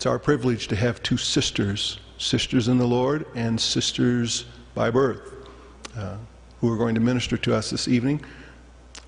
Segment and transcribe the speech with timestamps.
[0.00, 5.46] it's our privilege to have two sisters, sisters in the Lord and sisters by birth,
[5.94, 6.16] uh,
[6.58, 8.24] who are going to minister to us this evening.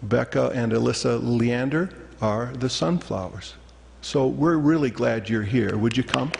[0.02, 1.88] Becca and Elissa Leander
[2.20, 3.54] are the Sonflowerz.
[4.02, 5.78] So we're really glad you're here.
[5.78, 6.30] Would you come?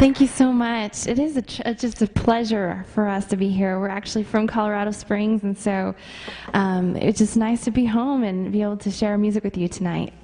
[0.00, 1.06] Thank you so much.
[1.06, 1.42] It is a
[1.74, 3.78] just a pleasure for us to be here.
[3.78, 5.94] We're actually from Colorado Springs, and so
[6.54, 9.68] um, it's just nice to be home and be able to share music with you
[9.68, 10.14] tonight.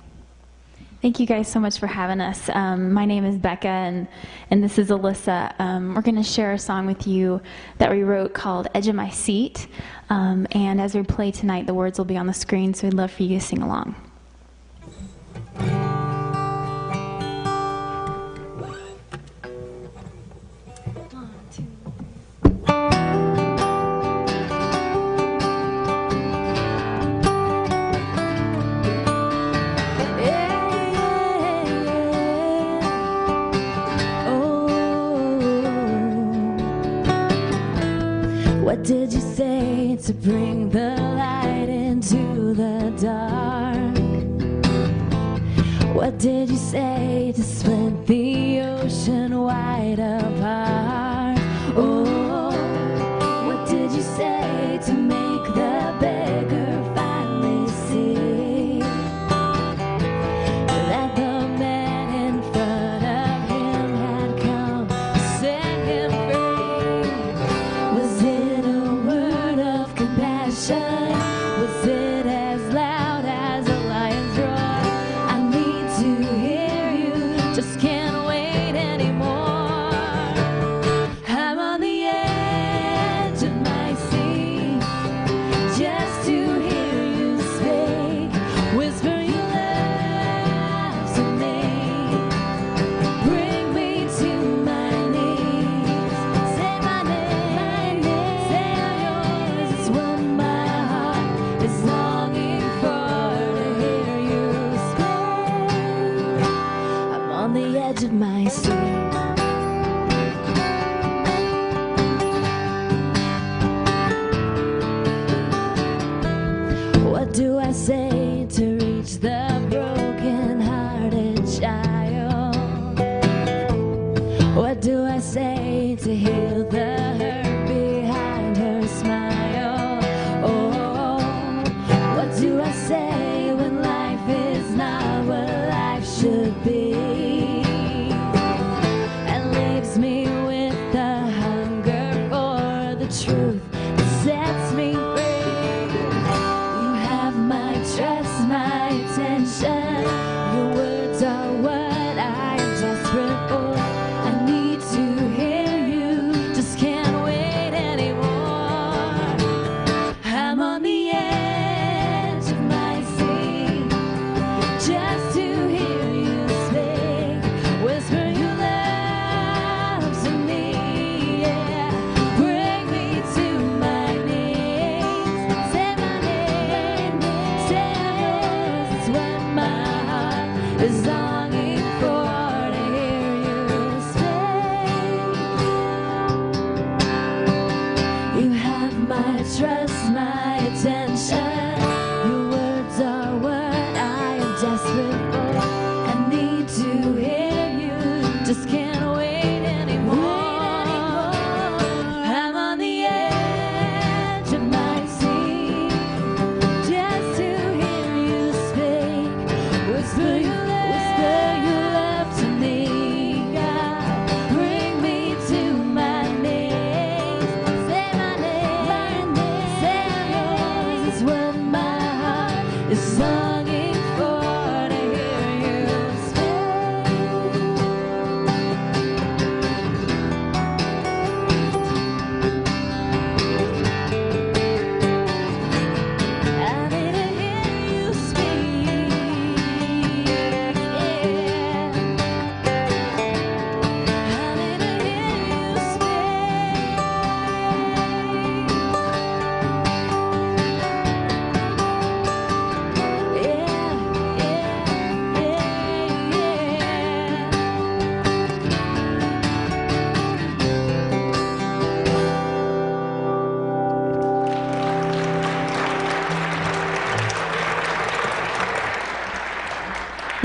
[1.03, 2.49] Thank you guys so much for having us.
[2.55, 4.09] Um, my name is Becca, and,
[4.51, 5.55] and this is Elissa.
[5.59, 7.43] Um, we're going to share a song with you
[7.77, 9.67] that we wrote called Edge of My Seat.
[10.09, 12.95] Um, and as we play tonight, the words will be on the screen, so we'd
[12.95, 13.95] love for you to sing along.
[40.07, 43.97] To bring the light into the dark?
[45.97, 50.86] What did you say to split the ocean wide apart?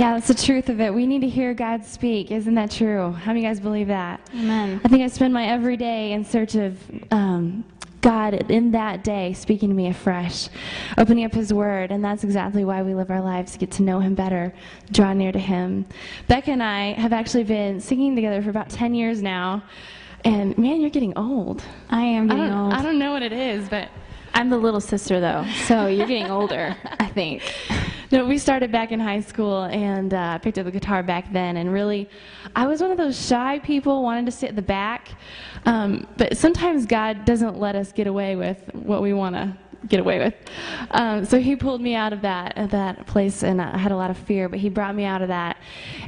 [0.02, 0.92] Yeah, that's the truth of it.
[0.92, 2.32] We need to hear God speak.
[2.32, 3.12] Isn't that true?
[3.12, 4.20] How many of you guys believe that?
[4.34, 4.82] Amen.
[4.84, 6.80] I think I spend my every day in search of
[7.12, 7.64] um,
[8.02, 10.50] God in that day speaking to me afresh,
[10.98, 13.84] opening up His Word, and that's exactly why we live our lives to get to
[13.84, 14.52] know Him better,
[14.90, 15.86] draw near to Him.
[16.28, 19.62] Becca and I have actually been singing together for about 10 years now,
[20.26, 21.64] and man, you're getting old.
[21.92, 22.74] I am getting don't, old.
[22.74, 23.90] I don't know what it is, but
[24.34, 27.44] I'm the little sister, though, so you're getting older, I think.
[28.12, 31.58] No, we started back in high school and uh, picked up the guitar back then.
[31.58, 32.10] And really,
[32.56, 35.10] I was one of those shy people, wanted to sit at the back.
[35.66, 39.58] Um, but sometimes God doesn't let us get away with what we want to
[39.88, 40.34] get away with.
[40.92, 44.10] Um, so He pulled me out of that that place, and I had a lot
[44.10, 44.50] of fear.
[44.50, 45.58] But He brought me out of that,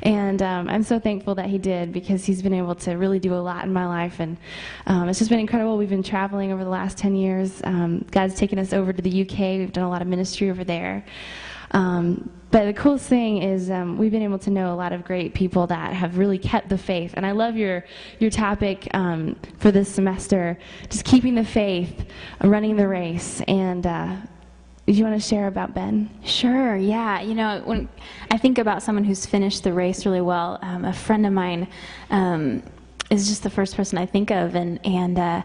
[0.02, 3.34] and um, I'm so thankful that He did because He's been able to really do
[3.34, 4.38] a lot in my life, and
[4.86, 5.78] um, it's just been incredible.
[5.78, 7.62] We've been traveling over the last 10 years.
[7.64, 9.40] Um, God's taken us over to the UK.
[9.60, 11.06] We've done a lot of ministry over there.
[11.74, 15.04] Um, but the coolest thing is um, we've been able to know a lot of
[15.04, 17.16] great people that have really kept the faith.
[17.16, 17.84] And I love your
[18.20, 22.06] your topic um, for this semester, just keeping the faith,
[22.44, 23.42] running the race.
[23.48, 24.18] And uh,
[24.86, 26.12] do you want to share about Ben?
[26.24, 27.22] Sure, yeah.
[27.22, 27.90] You know, when
[28.30, 31.68] I think about someone who's finished the race really well, um, a friend of mine
[32.12, 32.62] um,
[33.10, 35.42] is just the first person I think of, and and uh,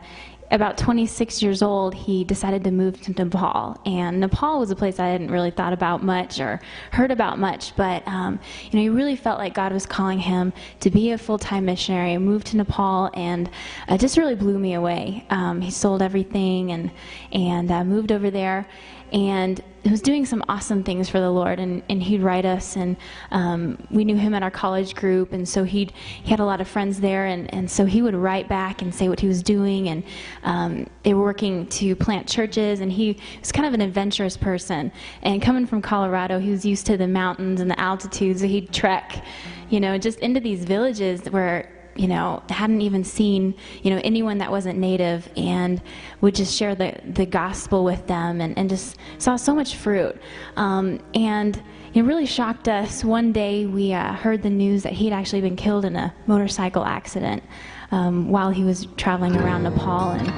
[0.51, 3.79] about 26 years old, he decided to move to Nepal.
[3.85, 6.61] And Nepal was a place I hadn't really thought about much or
[6.93, 8.41] heard about much, but um,
[8.71, 12.17] you know, he really felt like God was calling him to be a full-time missionary.
[12.19, 13.51] Moved to Nepal, and
[13.89, 15.25] uh, just really blew me away.
[15.31, 16.91] Um, he sold everything and
[17.33, 18.67] and uh, moved over there
[19.13, 21.59] and he was doing some awesome things for the Lord.
[21.59, 22.97] And, and he'd write us, and
[23.31, 26.61] um, we knew him at our college group, and so he'd he had a lot
[26.61, 29.43] of friends there, and, and so he would write back and say what he was
[29.43, 29.89] doing.
[29.89, 30.03] And
[30.43, 34.93] um, they were working to plant churches, and he was kind of an adventurous person.
[35.23, 38.73] And coming from Colorado, he was used to the mountains and the altitudes, so he'd
[38.73, 39.25] trek,
[39.71, 44.39] you know, just into these villages where you know, hadn't even seen, you know, anyone
[44.39, 45.83] that wasn't native and
[46.21, 50.17] would just share the, the gospel with them and, and just saw so much fruit.
[50.57, 51.61] Um, and
[51.95, 53.05] it really shocked us.
[53.05, 56.85] One day we uh, heard the news that he'd actually been killed in a motorcycle
[56.85, 57.43] accident
[57.91, 60.29] um, while he was traveling around Nepal and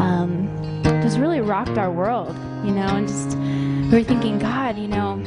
[0.00, 2.34] um, just really rocked our world,
[2.64, 5.22] you know, and just we were thinking, God, you know,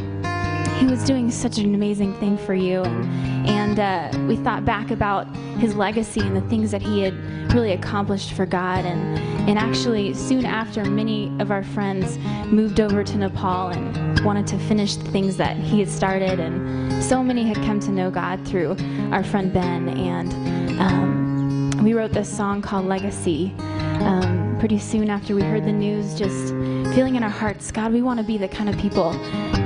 [0.79, 2.81] he was doing such an amazing thing for you.
[2.81, 5.27] And, and uh, we thought back about
[5.57, 7.13] his legacy and the things that he had
[7.53, 8.85] really accomplished for God.
[8.85, 9.17] And,
[9.49, 14.57] and actually, soon after, many of our friends moved over to Nepal and wanted to
[14.57, 16.39] finish the things that he had started.
[16.39, 18.75] And so many had come to know God through
[19.11, 19.89] our friend Ben.
[19.89, 23.53] And um, we wrote this song called Legacy.
[23.57, 26.53] Um, pretty soon after we heard the news, just
[26.97, 29.11] feeling in our hearts, God, we want to be the kind of people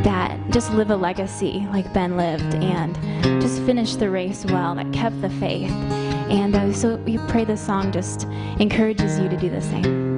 [0.04, 2.94] that just live a legacy like Ben lived and
[3.42, 5.72] just finish the race well, that kept the faith.
[5.72, 8.26] And uh, so we pray this song just
[8.60, 10.11] encourages you to do the same.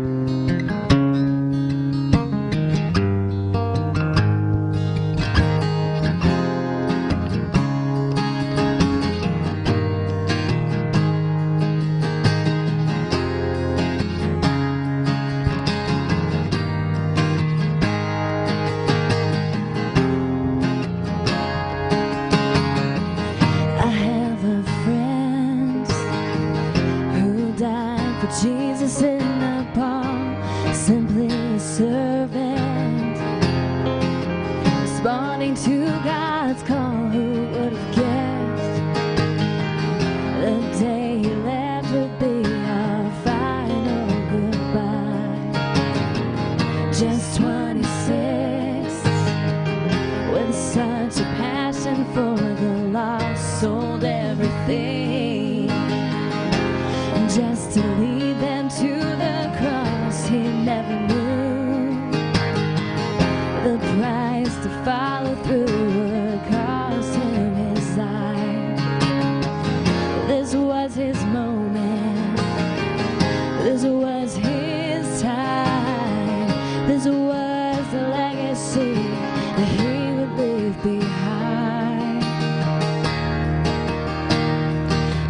[76.85, 82.23] This was the legacy that he would leave behind.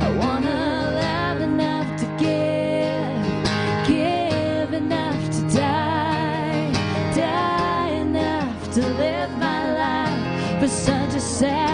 [0.02, 6.72] I wanna love enough to give, give enough to die,
[7.16, 11.73] die enough to live my life for such a sacrifice.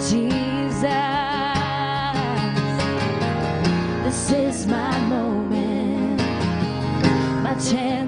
[0.00, 0.80] Jesus.
[4.02, 6.20] This is my moment,
[7.42, 7.99] my chance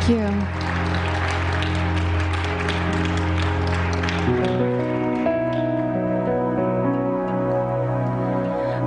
[0.00, 0.24] Thank you.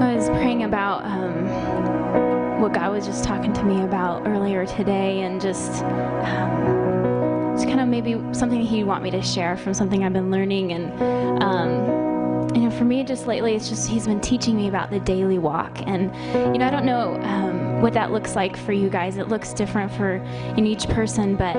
[0.01, 5.21] I was praying about um, what God was just talking to me about earlier today,
[5.21, 10.13] and just um, kind of maybe something He'd want me to share from something I've
[10.13, 10.71] been learning.
[10.71, 14.89] And um, you know, for me, just lately, it's just He's been teaching me about
[14.89, 15.77] the daily walk.
[15.85, 16.05] And
[16.53, 19.17] you know, I don't know um, what that looks like for you guys.
[19.17, 20.13] It looks different for
[20.55, 21.53] in each person, but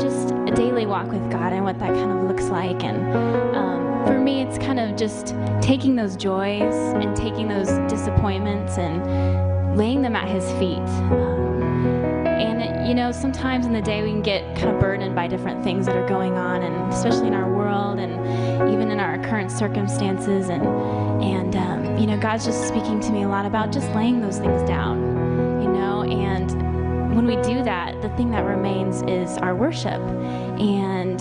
[0.00, 2.82] just a daily walk with God and what that kind of looks like.
[2.82, 5.28] And um, for me, it's kind of just
[5.62, 10.78] taking those joys and taking those disappointments and laying them at His feet.
[11.12, 15.28] Um, and you know, sometimes in the day we can get kind of burdened by
[15.28, 18.14] different things that are going on, and especially in our world, and
[18.74, 20.48] even in our current circumstances.
[20.48, 20.66] And
[21.22, 24.38] and um, you know, God's just speaking to me a lot about just laying those
[24.38, 25.13] things down.
[27.24, 29.98] When we do that, the thing that remains is our worship
[30.60, 31.18] and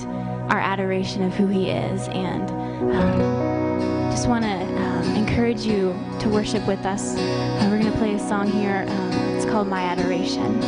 [0.51, 2.09] our adoration of who He is.
[2.09, 2.51] And
[2.91, 7.15] um, just want to um, encourage you to worship with us.
[7.15, 8.83] Uh, we're going to play a song here.
[8.85, 10.59] Um, it's called My Adoration.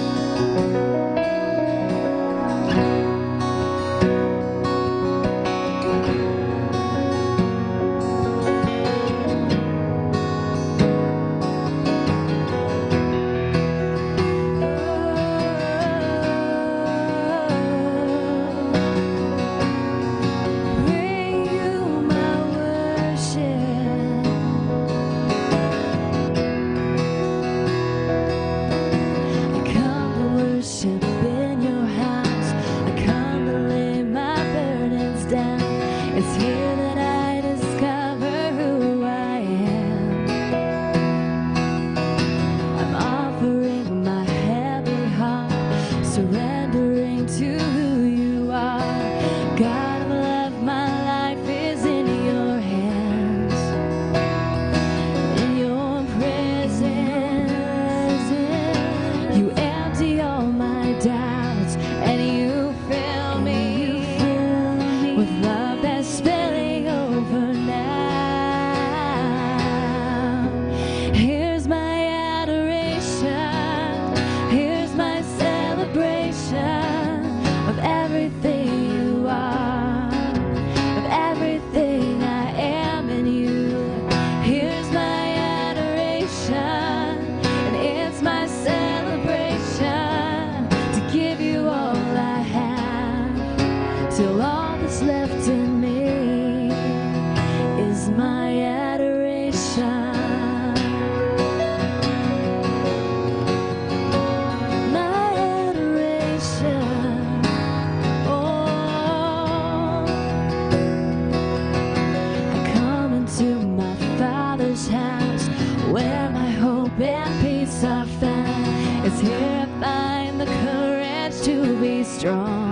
[122.26, 122.65] Strong.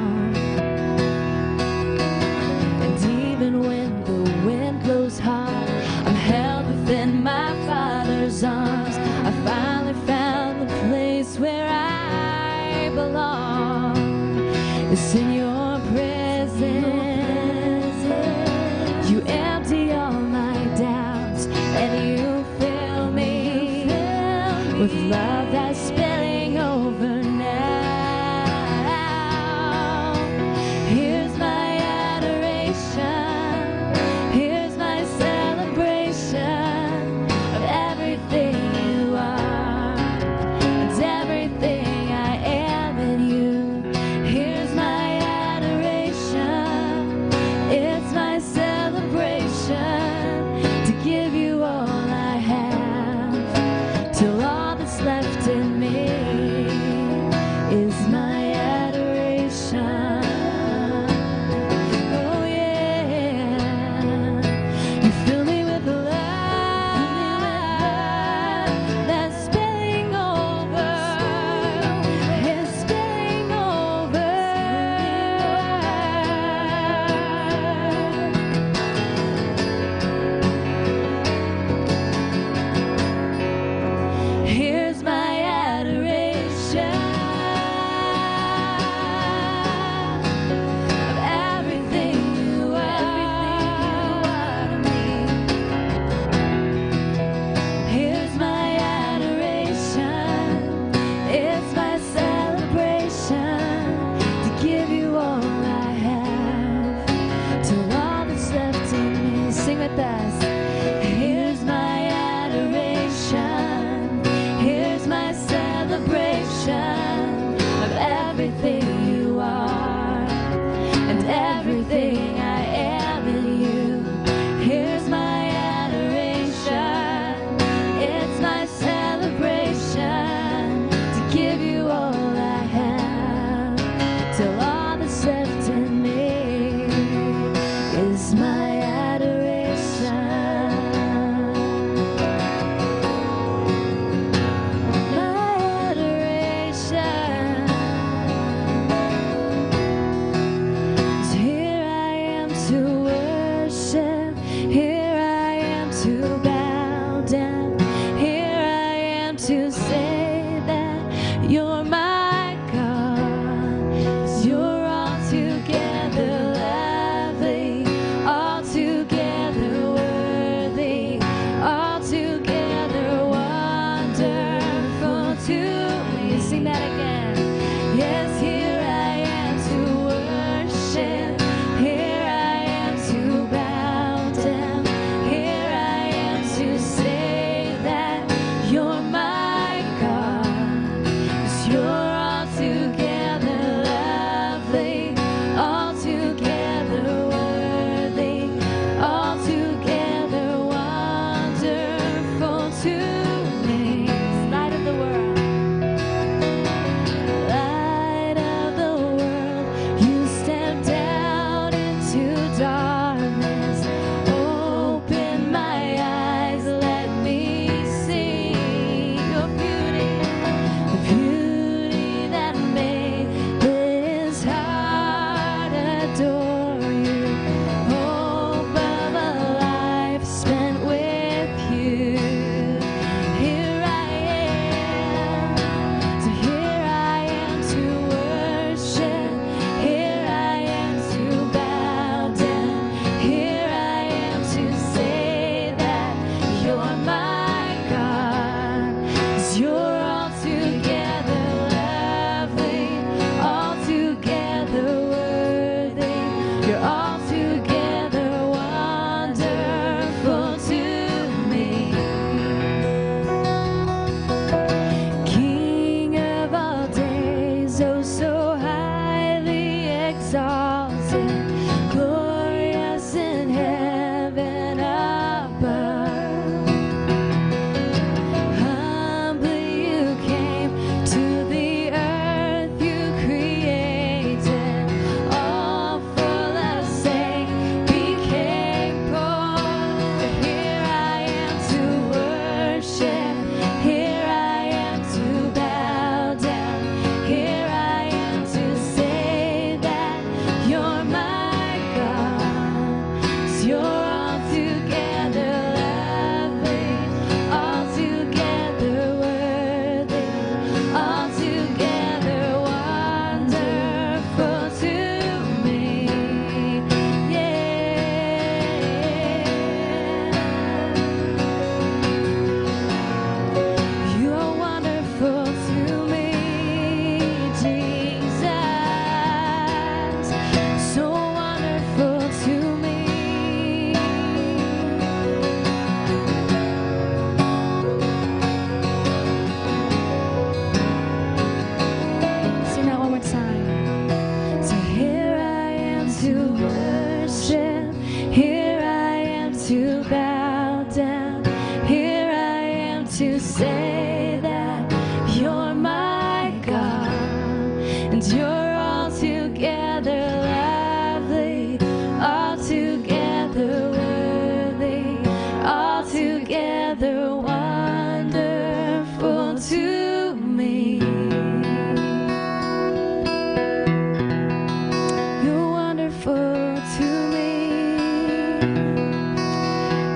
[121.34, 122.53] Everything I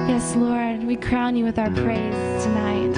[0.07, 2.95] Yes, Lord, we crown you with our praise tonight.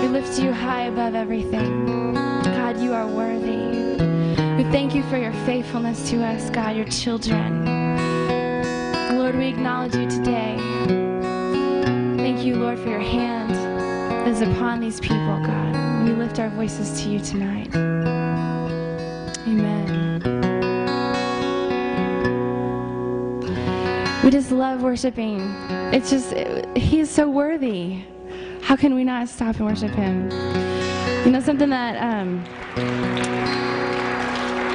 [0.00, 2.14] We lift you high above everything.
[2.14, 4.02] God, you are worthy.
[4.56, 7.66] We thank you for your faithfulness to us, God, your children.
[9.18, 10.56] Lord, we acknowledge you today.
[12.16, 16.04] Thank you, Lord, for your hand that is upon these people, God.
[16.04, 17.95] We lift our voices to you tonight.
[24.26, 25.38] We just love worshiping.
[25.94, 26.34] It's just,
[26.76, 28.02] He is so worthy.
[28.60, 30.28] How can we not stop and worship Him?
[31.24, 32.42] You know, something that um,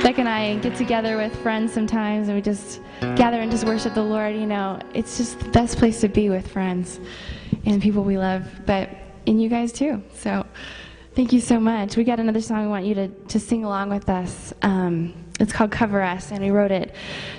[0.04, 2.80] Beck and I get together with friends sometimes and we just
[3.18, 4.38] gather and just worship the Lord.
[4.38, 7.02] You know, it's just the best place to be with friends
[7.66, 8.90] and people we love, but
[9.28, 10.02] and you guys too.
[10.14, 10.46] So
[11.14, 11.98] thank you so much.
[11.98, 14.54] We got another song we want you to, to sing along with us.
[14.62, 16.94] Um, it's called Cover Us, and we wrote it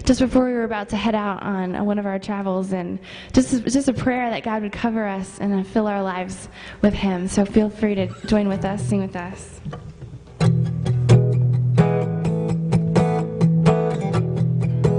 [0.04, 2.98] just before we were about to head out on uh, one of our travels, and
[3.32, 6.48] just just a prayer that God would cover us and uh, fill our lives
[6.82, 7.28] with Him.
[7.28, 9.60] So feel free to join with us, sing with us.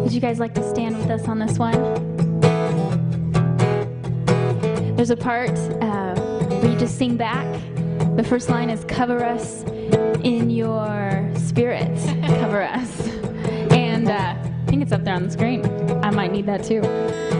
[0.01, 1.73] Would you guys like to stand with us on this one?
[4.95, 7.45] There's a part uh, where you just sing back.
[8.15, 9.63] The first line is cover us
[10.23, 11.97] in your spirit.
[12.39, 12.72] cover us.
[14.83, 15.65] It's up there on the screen.
[16.03, 17.32] I might need that too.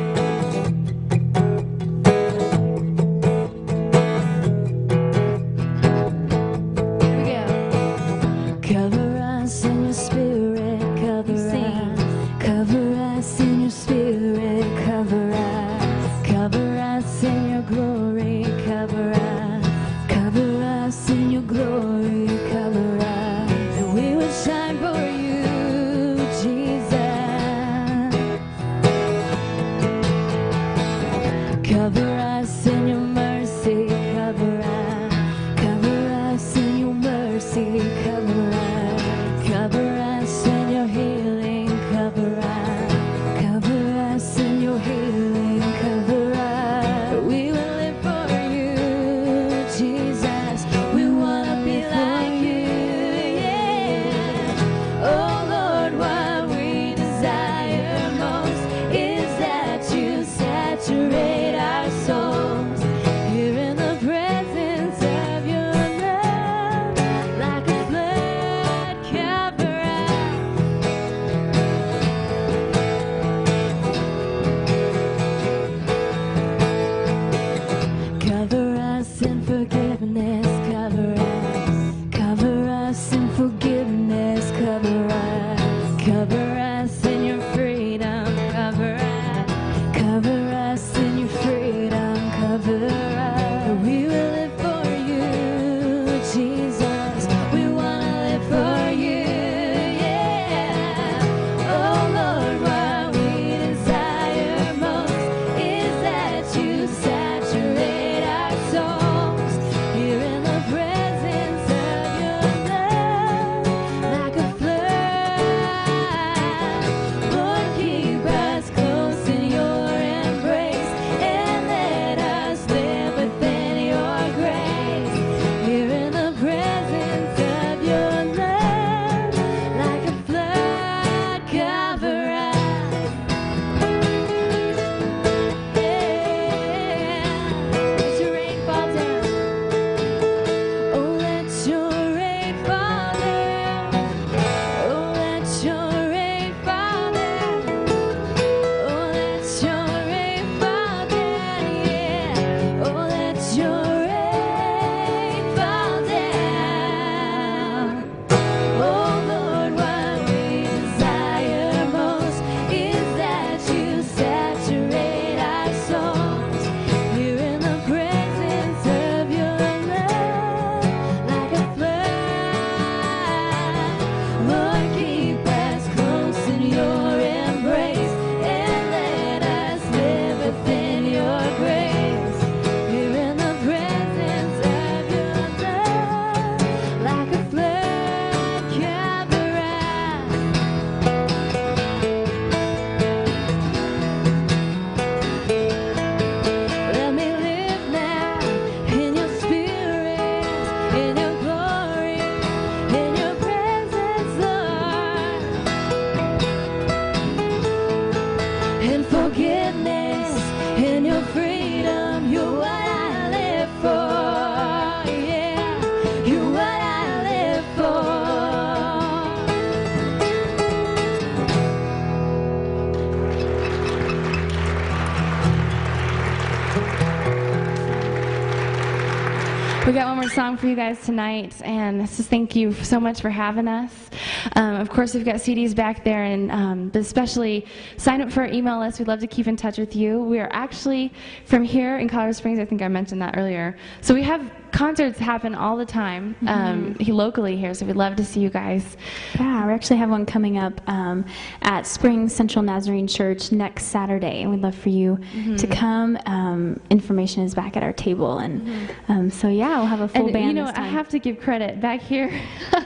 [230.34, 234.10] Song for you guys tonight, and just thank you so much for having us.
[234.56, 237.68] Um, of course, we've got CDs back there, and um, but especially
[237.98, 238.98] sign up for our email list.
[238.98, 240.24] We'd love to keep in touch with you.
[240.24, 241.14] We are actually
[241.46, 242.58] from here in Colorado Springs.
[242.58, 243.78] I think I mentioned that earlier.
[244.02, 247.74] So we have concerts happen all the time um, he- locally here.
[247.74, 248.98] So we'd love to see you guys.
[249.40, 251.24] Yeah, we actually have one coming up um,
[251.62, 255.56] at Spring Central Nazarene Church next Saturday, and we'd love for you Mm-hmm.
[255.58, 256.18] to come.
[256.26, 260.26] Um, information is back at our table, and um, so yeah, we'll have a full
[260.26, 261.80] And band you know, this I have to give credit.
[261.80, 262.32] Back here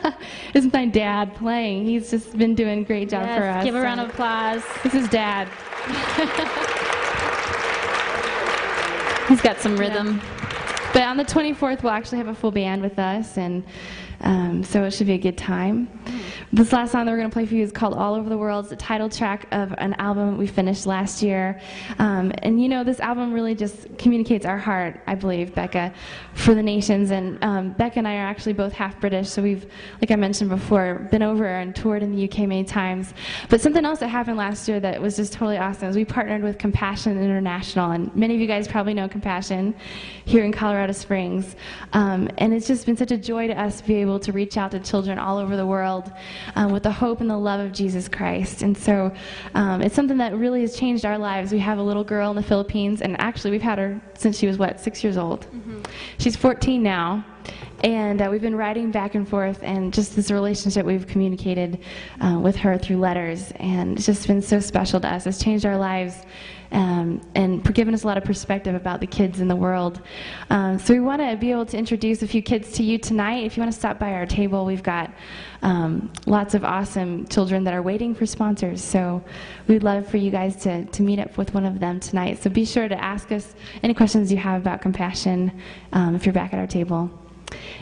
[0.54, 1.86] is my dad playing.
[1.86, 3.64] He's just been doing a great job Yes, for us.
[3.64, 4.64] Give a round of applause.
[4.84, 5.48] This is dad.
[9.30, 10.22] He's got some rhythm.
[10.98, 13.64] But on the 24th, we'll actually have a full band with us, and
[14.22, 15.88] um, so it should be a good time.
[16.54, 18.38] This last song that we're going to play for you is called All Over the
[18.38, 18.66] World.
[18.66, 21.60] It's the title track of an album we finished last year.
[22.00, 25.94] Um, and you know, this album really just communicates our heart, I believe, Becca,
[26.34, 27.12] for the nations.
[27.12, 29.66] And um, Becca and I are actually both half British, so we've,
[30.02, 33.14] like I mentioned before, been over and toured in the UK many times.
[33.50, 36.44] But something else that happened last year that was just totally awesome is we partnered
[36.44, 37.92] with Compassion International.
[37.92, 39.76] And many of you guys probably know Compassion
[40.26, 41.56] here in Colorado Springs.
[41.94, 44.58] Um, and it's just been such a joy to us to be able to reach
[44.58, 46.12] out to children all over the world
[46.56, 48.62] um, with the hope and the love of Jesus Christ.
[48.62, 49.12] And so
[49.54, 51.52] um, it's something that really has changed our lives.
[51.52, 54.48] We have a little girl in the Philippines, and actually we've had her since she
[54.48, 55.46] was, what, six years old?
[56.18, 57.26] She's 14 now.
[57.84, 61.80] And uh, we've been writing back and forth, and just this relationship we've communicated
[62.20, 65.28] uh, with her through letters, and it's just been so special to us.
[65.28, 66.26] It's changed our lives
[66.72, 70.02] um, and given us a lot of perspective about the kids in the world.
[70.50, 73.44] Um, so we want to be able to introduce a few kids to you tonight.
[73.44, 75.12] If you want to stop by our table, we've got
[75.62, 78.84] um, lots of awesome children that are waiting for sponsors.
[78.84, 79.24] So
[79.68, 82.42] we'd love for you guys to, to meet up with one of them tonight.
[82.42, 85.52] So be sure to ask us any questions you have about compassion
[85.94, 87.10] um, if you're back at our table.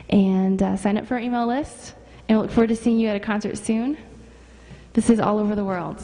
[0.10, 1.96] And uh, sign up for our email list.
[2.28, 3.98] And we look forward to seeing you at a concert soon.
[4.94, 6.02] This is all over the world.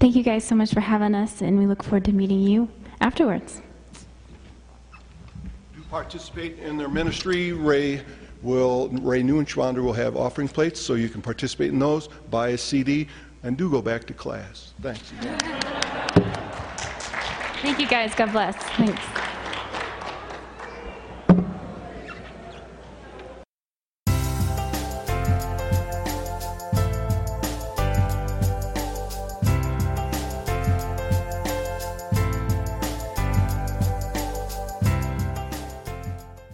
[0.00, 2.70] Thank you guys so much for having us, and we look forward to meeting you
[3.02, 3.60] afterwards.
[5.74, 8.02] To participate in their ministry, Ray
[8.40, 12.58] will, Ray Neuenschwander will have offering plates, so you can participate in those, buy a
[12.58, 13.08] CD,
[13.42, 14.72] and do go back to class.
[14.80, 15.38] Thanks again.
[17.60, 18.14] Thank you guys.
[18.14, 18.56] God bless.
[18.56, 19.29] Thanks.